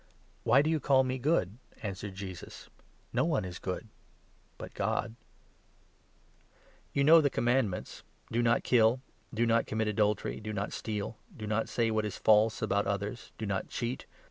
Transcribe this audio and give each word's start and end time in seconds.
"Why 0.43 0.63
do 0.63 0.69
you 0.71 0.79
call 0.79 1.03
me 1.03 1.19
good?" 1.19 1.59
answered 1.83 2.15
Jesus." 2.15 2.69
No 3.13 3.23
one 3.23 3.43
18 3.45 3.49
is 3.51 3.59
good 3.59 3.87
but 4.57 4.73
God. 4.73 5.13
You 6.91 7.03
know 7.03 7.21
the 7.21 7.29
commandments— 7.29 8.01
19' 8.31 8.39
Do 8.43 8.49
not 8.49 8.63
kill. 8.63 9.01
Do 9.31 9.45
not 9.45 9.67
commit 9.67 9.87
adultery. 9.87 10.39
Do 10.39 10.53
not 10.53 10.73
steal. 10.73 11.17
Do 11.37 11.45
not 11.45 11.69
say 11.69 11.91
what 11.91 12.03
is 12.05 12.17
false 12.17 12.63
about 12.63 12.87
others. 12.87 13.31
Do 13.37 13.45
not 13.45 13.69
cheat. 13.69 14.07